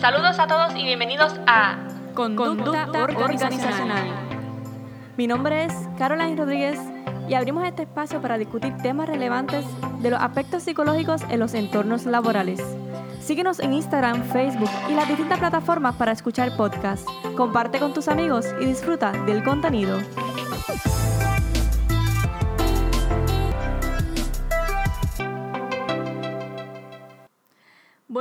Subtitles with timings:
[0.00, 1.76] Saludos a todos y bienvenidos a
[2.14, 4.06] Conducta, organizacional.
[5.16, 6.78] Mi nombre es Caroline Rodríguez
[7.28, 9.64] y abrimos este espacio para discutir temas relevantes
[10.00, 12.60] de los aspectos psicológicos en los entornos laborales.
[13.20, 17.04] Síguenos en Instagram, Facebook y las distintas plataformas para escuchar podcasts.
[17.36, 19.98] Comparte con tus amigos y disfruta del contenido.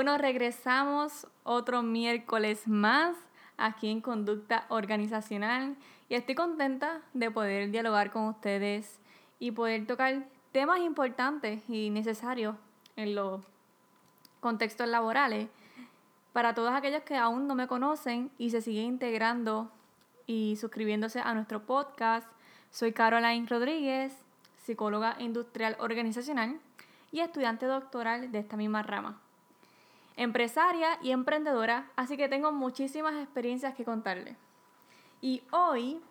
[0.08, 3.18] Bueno, regresamos otro miércoles más
[3.58, 5.76] aquí en Conducta Organizacional
[6.08, 9.02] y estoy contenta de poder dialogar con ustedes
[9.38, 12.56] y poder tocar temas importantes y necesarios
[12.96, 13.42] en los
[14.40, 15.50] contextos laborales
[16.32, 19.70] para todos aquellos que aún no me conocen y se siguen integrando
[20.26, 22.30] y suscribiéndose a nuestro podcast.
[22.72, 24.16] Soy Caroline Rodríguez,
[24.64, 26.62] psicóloga industrial organizacional
[27.12, 29.20] y estudiante doctoral de esta misma rama
[30.18, 34.36] empresaria y emprendedora, así que tengo muchísimas experiencias que contarle.
[35.22, 36.02] Y hoy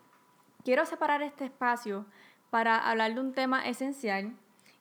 [0.64, 2.06] quiero separar este espacio
[2.50, 4.32] para hablar de un tema esencial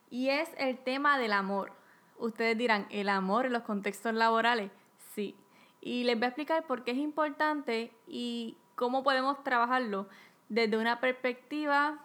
[0.09, 1.73] y es el tema del amor.
[2.17, 4.71] Ustedes dirán, ¿el amor en los contextos laborales?
[5.13, 5.35] Sí.
[5.81, 10.07] Y les voy a explicar por qué es importante y cómo podemos trabajarlo
[10.49, 11.99] desde una perspectiva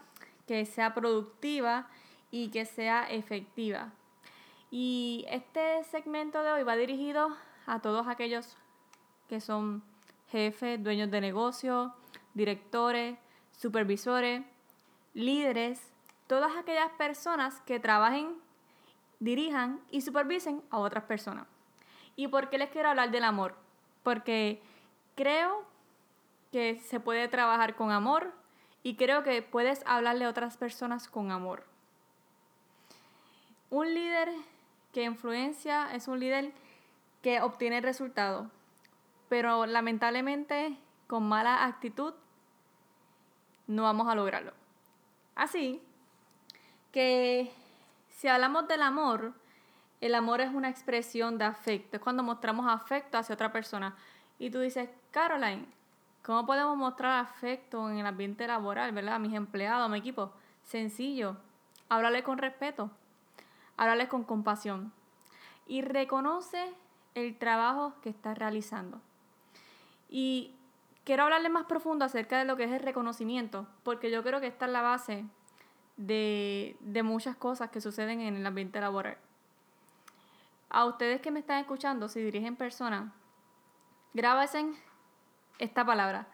[0.46, 1.88] que sea productiva
[2.30, 3.92] y que sea efectiva.
[4.70, 8.56] Y este segmento de hoy va dirigido a todos aquellos
[9.28, 9.82] que son
[10.28, 11.92] jefes, dueños de negocio,
[12.34, 13.18] directores,
[13.50, 14.42] supervisores,
[15.12, 15.92] líderes,
[16.28, 18.36] todas aquellas personas que trabajen,
[19.18, 21.46] dirijan y supervisen a otras personas.
[22.14, 23.56] ¿Y por qué les quiero hablar del amor?
[24.04, 24.62] Porque
[25.16, 25.64] creo
[26.52, 28.32] que se puede trabajar con amor
[28.84, 31.64] y creo que puedes hablarle a otras personas con amor.
[33.70, 34.28] Un líder
[34.92, 36.52] que influencia es un líder
[37.22, 38.48] que obtiene resultados,
[39.28, 42.14] pero lamentablemente con mala actitud
[43.66, 44.52] no vamos a lograrlo.
[45.34, 45.80] Así
[46.92, 47.52] que
[48.08, 49.32] si hablamos del amor,
[50.00, 53.96] el amor es una expresión de afecto, es cuando mostramos afecto hacia otra persona.
[54.38, 55.66] Y tú dices, Caroline,
[56.24, 59.16] ¿cómo podemos mostrar afecto en el ambiente laboral, verdad?
[59.16, 60.32] A mis empleados, a mi equipo.
[60.62, 61.36] Sencillo,
[61.88, 62.90] háblale con respeto
[63.80, 64.92] háblales con compasión
[65.66, 66.70] y reconoce
[67.14, 69.00] el trabajo que estás realizando.
[70.10, 70.54] Y
[71.04, 74.48] quiero hablarle más profundo acerca de lo que es el reconocimiento, porque yo creo que
[74.48, 75.24] esta es la base
[75.96, 79.16] de, muchas cosas que suceden en el ambiente laboral.
[80.68, 83.10] A ustedes que me están escuchando, si dirigen personas,
[84.12, 84.66] grábense
[85.58, 86.26] esta palabra.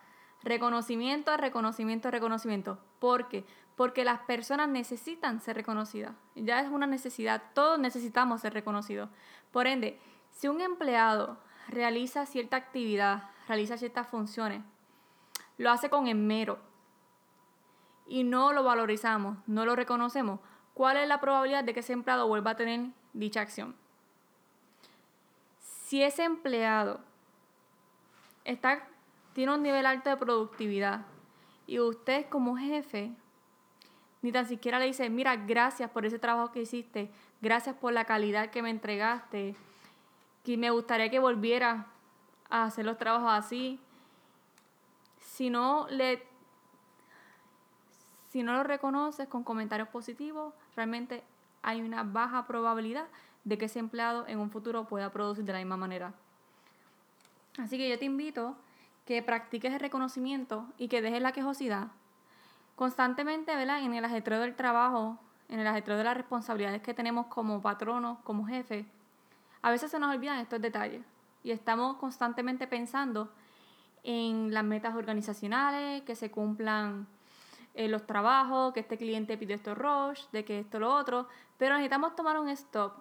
[0.42, 2.80] Reconocimiento, reconocimiento, reconocimiento.
[2.98, 3.44] ¿Por qué?
[3.76, 6.14] Porque las personas necesitan ser reconocidas.
[6.34, 9.10] Ya es una necesidad, todos necesitamos ser reconocidos.
[9.52, 10.00] Por ende,
[10.30, 11.36] si un empleado
[11.68, 14.62] realiza cierta actividad, realiza ciertas funciones,
[15.58, 16.58] lo hace con esmero
[18.06, 20.40] y no lo valorizamos, no lo reconocemos,
[20.74, 23.76] ¿cuál es la probabilidad de que ese empleado vuelva a tener dicha acción?
[25.58, 27.00] Si ese empleado
[28.44, 28.88] está,
[29.34, 31.04] tiene un nivel alto de productividad
[31.66, 33.12] y usted como jefe
[34.26, 37.08] ni tan siquiera le dice, mira, gracias por ese trabajo que hiciste,
[37.40, 39.54] gracias por la calidad que me entregaste,
[40.42, 41.86] que me gustaría que volviera
[42.50, 43.78] a hacer los trabajos así.
[45.20, 46.26] Si no le
[48.32, 51.22] si no lo reconoces con comentarios positivos, realmente
[51.62, 53.06] hay una baja probabilidad
[53.44, 56.14] de que ese empleado en un futuro pueda producir de la misma manera.
[57.58, 58.56] Así que yo te invito
[59.04, 61.92] que practiques el reconocimiento y que dejes la quejosidad
[62.76, 63.82] constantemente, ¿verdad?
[63.82, 68.18] En el ajetreo del trabajo, en el ajetreo de las responsabilidades que tenemos como patronos,
[68.22, 68.86] como jefes,
[69.62, 71.02] a veces se nos olvidan estos detalles
[71.42, 73.32] y estamos constantemente pensando
[74.04, 77.08] en las metas organizacionales, que se cumplan
[77.74, 81.26] eh, los trabajos, que este cliente pidió esto rush, de que esto lo otro,
[81.58, 82.92] pero necesitamos tomar un stop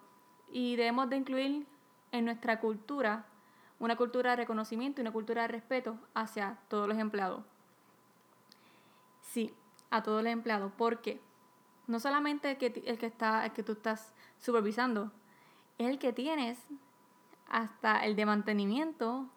[0.52, 1.68] y debemos de incluir
[2.12, 3.26] en nuestra cultura
[3.80, 7.44] una cultura de reconocimiento y una cultura de respeto hacia todos los empleados.
[9.22, 9.54] Sí,
[9.96, 10.72] a todos los empleados.
[10.78, 11.22] porque
[11.88, 15.12] No solamente el que, el que, está, el que tú estás supervisando,
[15.78, 16.60] el que tienes
[17.48, 19.30] hasta el de mantenimiento,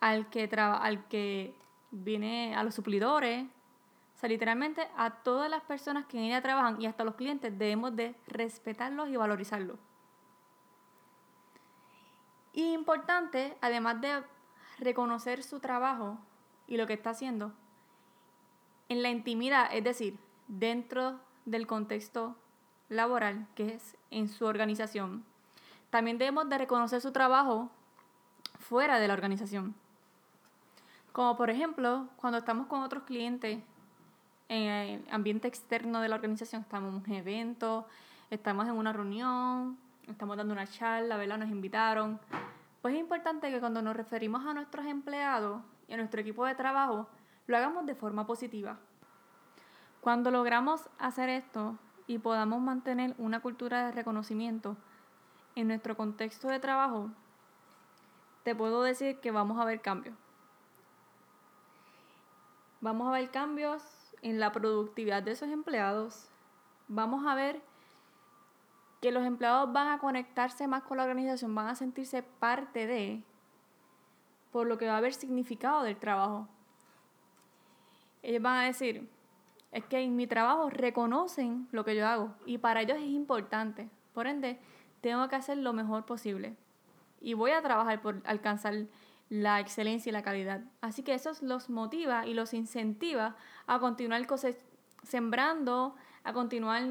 [0.00, 1.54] al que, al que
[1.90, 3.46] viene a los suplidores,
[4.16, 7.56] o sea, literalmente a todas las personas que en ella trabajan y hasta los clientes
[7.58, 9.78] debemos de respetarlos y valorizarlos.
[12.54, 14.22] Y importante, además de
[14.78, 16.18] reconocer su trabajo
[16.66, 17.52] y lo que está haciendo,
[18.88, 20.18] en la intimidad, es decir,
[20.48, 22.36] dentro del contexto
[22.88, 25.24] laboral, que es en su organización.
[25.90, 27.70] También debemos de reconocer su trabajo
[28.58, 29.74] fuera de la organización.
[31.12, 33.60] Como por ejemplo, cuando estamos con otros clientes
[34.48, 37.86] en el ambiente externo de la organización, estamos en un evento,
[38.30, 41.38] estamos en una reunión, estamos dando una charla, ¿verdad?
[41.38, 42.20] Nos invitaron.
[42.82, 46.54] Pues es importante que cuando nos referimos a nuestros empleados y a nuestro equipo de
[46.54, 47.08] trabajo,
[47.46, 48.78] lo hagamos de forma positiva.
[50.00, 54.76] Cuando logramos hacer esto y podamos mantener una cultura de reconocimiento
[55.54, 57.10] en nuestro contexto de trabajo,
[58.44, 60.16] te puedo decir que vamos a ver cambios.
[62.80, 63.82] Vamos a ver cambios
[64.22, 66.28] en la productividad de esos empleados.
[66.86, 67.60] Vamos a ver
[69.00, 73.22] que los empleados van a conectarse más con la organización, van a sentirse parte de,
[74.52, 76.48] por lo que va a haber significado del trabajo.
[78.26, 79.08] Ellos van a decir,
[79.70, 83.88] es que en mi trabajo reconocen lo que yo hago y para ellos es importante.
[84.12, 84.58] Por ende,
[85.00, 86.56] tengo que hacer lo mejor posible
[87.20, 88.74] y voy a trabajar por alcanzar
[89.28, 90.62] la excelencia y la calidad.
[90.80, 93.36] Así que eso los motiva y los incentiva
[93.68, 94.26] a continuar
[95.04, 95.94] sembrando,
[96.24, 96.82] a continuar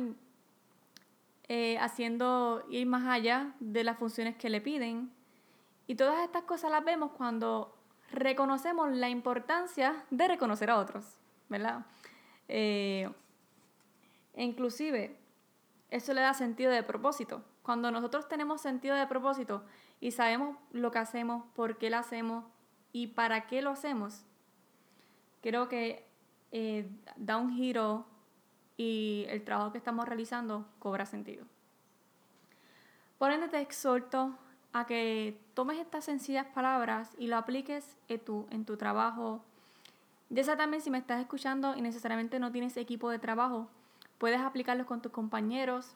[1.50, 5.12] eh, haciendo ir más allá de las funciones que le piden.
[5.86, 7.76] Y todas estas cosas las vemos cuando
[8.10, 11.86] reconocemos la importancia de reconocer a otros, ¿verdad?
[12.48, 13.10] Eh,
[14.36, 15.18] inclusive,
[15.90, 17.44] eso le da sentido de propósito.
[17.64, 19.64] Cuando nosotros tenemos sentido de propósito
[20.00, 22.46] y sabemos lo que hacemos, por qué lo hacemos
[22.92, 24.24] y para qué lo hacemos,
[25.42, 26.06] creo que
[26.52, 28.06] eh, da un giro
[28.78, 31.46] y el trabajo que estamos realizando cobra sentido.
[33.18, 34.38] Por ende, te exhorto
[34.74, 39.44] a que tomes estas sencillas palabras y lo apliques en tu, en tu trabajo.
[40.30, 43.70] Ya sea también si me estás escuchando y necesariamente no tienes equipo de trabajo,
[44.18, 45.96] puedes aplicarlos con tus compañeros.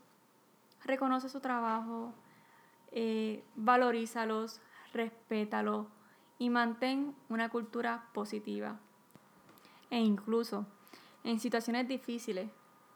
[0.86, 2.14] Reconoce su trabajo,
[2.92, 4.62] eh, valorízalos,
[4.94, 5.88] respétalos
[6.38, 8.80] y mantén una cultura positiva.
[9.90, 10.66] E incluso
[11.24, 12.50] en situaciones difíciles,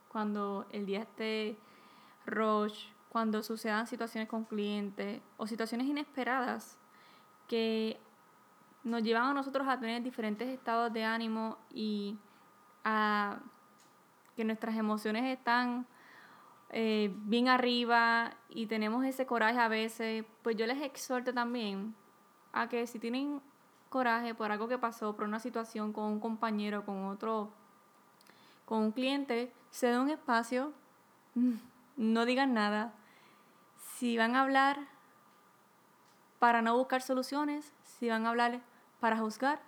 [0.07, 1.57] cuando el día esté
[2.25, 6.77] rush, cuando sucedan situaciones con clientes o situaciones inesperadas
[7.47, 7.99] que
[8.83, 12.17] nos llevan a nosotros a tener diferentes estados de ánimo y
[12.83, 13.39] a
[14.35, 15.85] que nuestras emociones están
[16.69, 21.95] eh, bien arriba y tenemos ese coraje a veces, pues yo les exhorto también
[22.51, 23.41] a que si tienen
[23.89, 27.51] coraje por algo que pasó, por una situación con un compañero, con otro,
[28.65, 30.73] con un cliente, se den un espacio,
[31.95, 32.91] no digan nada.
[33.95, 34.79] Si van a hablar
[36.39, 38.61] para no buscar soluciones, si van a hablar
[39.03, 39.59] para juzgar,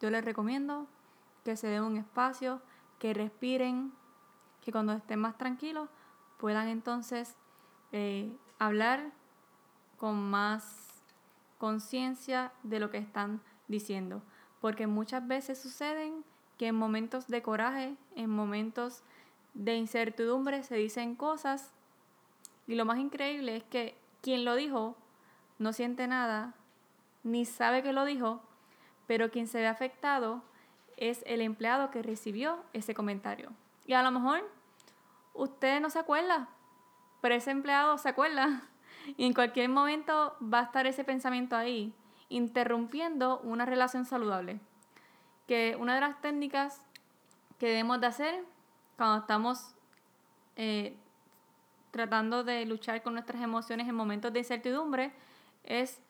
[0.00, 0.86] yo les recomiendo
[1.44, 2.62] que se den un espacio,
[3.00, 3.92] que respiren,
[4.60, 5.88] que cuando estén más tranquilos
[6.38, 7.34] puedan entonces
[7.90, 9.10] eh, hablar
[9.98, 11.02] con más
[11.58, 14.22] conciencia de lo que están diciendo.
[14.60, 16.24] Porque muchas veces suceden
[16.56, 19.02] que en momentos de coraje, en momentos
[19.54, 21.72] de incertidumbre se dicen cosas
[22.68, 24.94] y lo más increíble es que quien lo dijo
[25.58, 26.54] no siente nada,
[27.24, 28.40] ni sabe que lo dijo,
[29.06, 30.42] pero quien se ve afectado
[30.96, 33.50] es el empleado que recibió ese comentario.
[33.86, 34.48] Y a lo mejor
[35.32, 36.48] usted no se acuerda,
[37.20, 38.62] pero ese empleado se acuerda.
[39.18, 41.92] Y en cualquier momento va a estar ese pensamiento ahí,
[42.30, 44.60] interrumpiendo una relación saludable.
[45.46, 46.80] Que una de las técnicas
[47.58, 48.44] que debemos de hacer
[48.96, 49.74] cuando estamos
[50.56, 50.96] eh,
[51.90, 55.12] tratando de luchar con nuestras emociones en momentos de incertidumbre,
[55.64, 56.00] es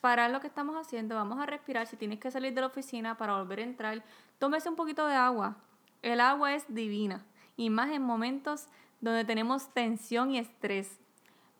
[0.00, 3.16] parar lo que estamos haciendo, vamos a respirar, si tienes que salir de la oficina
[3.16, 4.04] para volver a entrar,
[4.38, 5.56] tómese un poquito de agua.
[6.02, 7.24] El agua es divina,
[7.56, 8.68] y más en momentos
[9.00, 10.98] donde tenemos tensión y estrés.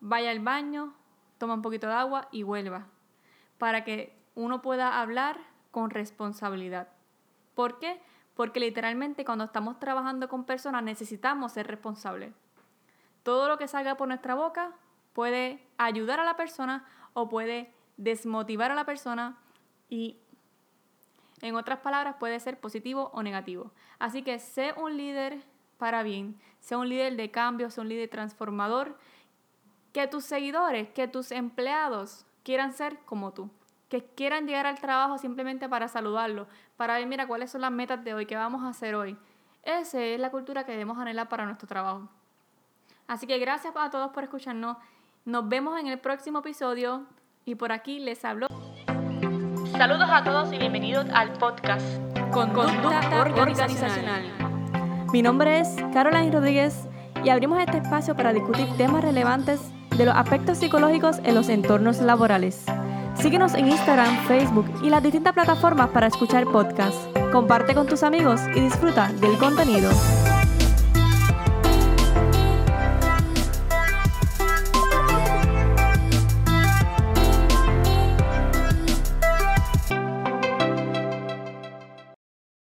[0.01, 0.95] Vaya al baño,
[1.39, 2.87] toma un poquito de agua y vuelva,
[3.59, 5.39] para que uno pueda hablar
[5.71, 6.89] con responsabilidad.
[7.55, 8.01] ¿Por qué?
[8.39, 12.33] porque literalmente cuando estamos trabajando con personas necesitamos ser responsables.
[13.25, 14.71] Todo lo que salga por nuestra boca
[15.13, 19.37] puede ayudar a la persona o puede desmotivar a la persona
[19.91, 20.17] y
[21.43, 23.71] en otras palabras puede ser positivo o negativo.
[23.99, 25.43] Así que sé un líder
[25.77, 28.97] para bien, sé un líder de cambio, sé un líder transformador,
[29.93, 33.51] que tus seguidores, que tus empleados quieran ser como tú
[33.89, 38.05] que quieran llegar al trabajo simplemente para saludarlo, para ver, mira, cuáles son las metas
[38.05, 39.17] de hoy, qué vamos a hacer hoy.
[39.63, 42.09] Esa es la cultura que debemos anhelar para nuestro trabajo.
[43.07, 44.77] Así que gracias a todos por escucharnos.
[45.25, 47.07] Nos vemos en el próximo episodio
[47.49, 48.47] y por aquí les hablo.
[49.73, 51.85] Saludos a todos y bienvenidos al podcast
[52.31, 54.23] Conducta, organizacional.
[55.13, 56.87] Mi nombre es Caroline Rodríguez
[57.25, 59.61] y abrimos este espacio para discutir temas relevantes
[59.97, 62.67] de los aspectos psicológicos en los entornos laborales.
[63.15, 67.09] Síguenos en Instagram, Facebook y las distintas plataformas para escuchar podcasts.
[67.33, 69.91] Comparte con tus amigos y disfruta del contenido.